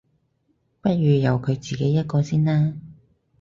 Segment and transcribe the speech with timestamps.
[0.81, 2.73] 不如由佢自己一個先啦